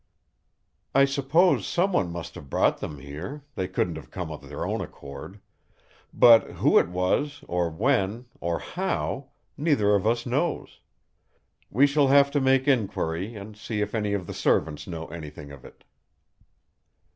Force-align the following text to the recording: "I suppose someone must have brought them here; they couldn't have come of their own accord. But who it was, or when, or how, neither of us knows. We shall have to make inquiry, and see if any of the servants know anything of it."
"I 0.95 1.05
suppose 1.05 1.67
someone 1.67 2.11
must 2.11 2.33
have 2.33 2.49
brought 2.49 2.79
them 2.79 2.97
here; 2.97 3.43
they 3.53 3.67
couldn't 3.67 3.97
have 3.97 4.09
come 4.09 4.31
of 4.31 4.49
their 4.49 4.65
own 4.65 4.81
accord. 4.81 5.39
But 6.11 6.53
who 6.53 6.79
it 6.79 6.87
was, 6.87 7.43
or 7.47 7.69
when, 7.69 8.25
or 8.39 8.57
how, 8.57 9.29
neither 9.57 9.93
of 9.93 10.07
us 10.07 10.25
knows. 10.25 10.79
We 11.69 11.85
shall 11.85 12.07
have 12.07 12.31
to 12.31 12.41
make 12.41 12.67
inquiry, 12.67 13.35
and 13.35 13.55
see 13.55 13.81
if 13.81 13.93
any 13.93 14.13
of 14.13 14.25
the 14.25 14.33
servants 14.33 14.87
know 14.87 15.05
anything 15.09 15.51
of 15.51 15.63
it." 15.63 15.83